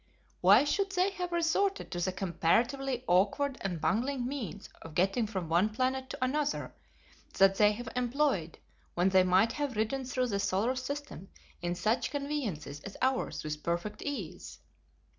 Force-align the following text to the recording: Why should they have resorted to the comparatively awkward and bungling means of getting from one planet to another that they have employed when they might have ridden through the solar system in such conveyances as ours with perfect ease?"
Why 0.39 0.63
should 0.63 0.93
they 0.93 1.11
have 1.11 1.31
resorted 1.31 1.91
to 1.91 1.99
the 1.99 2.11
comparatively 2.11 3.03
awkward 3.05 3.59
and 3.61 3.79
bungling 3.79 4.25
means 4.25 4.67
of 4.81 4.95
getting 4.95 5.27
from 5.27 5.47
one 5.47 5.69
planet 5.69 6.09
to 6.09 6.23
another 6.25 6.73
that 7.37 7.53
they 7.57 7.73
have 7.73 7.87
employed 7.95 8.57
when 8.95 9.09
they 9.09 9.21
might 9.21 9.51
have 9.51 9.75
ridden 9.75 10.03
through 10.03 10.25
the 10.29 10.39
solar 10.39 10.75
system 10.75 11.29
in 11.61 11.75
such 11.75 12.09
conveyances 12.09 12.79
as 12.79 12.97
ours 12.99 13.43
with 13.43 13.61
perfect 13.61 14.01
ease?" 14.01 14.57